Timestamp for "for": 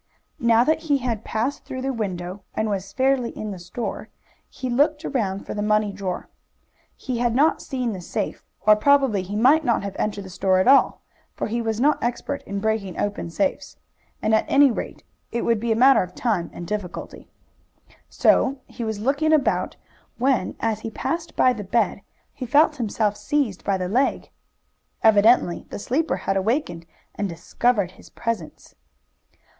5.45-5.53, 11.35-11.45